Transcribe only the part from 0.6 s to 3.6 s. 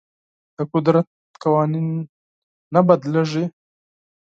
قدرت قوانین نه بدلیږي.